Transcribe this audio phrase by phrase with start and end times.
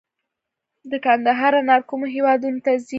[0.91, 2.89] د کندهار انار کومو هیوادونو ته ځي؟